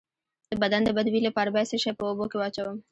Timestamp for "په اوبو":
1.97-2.25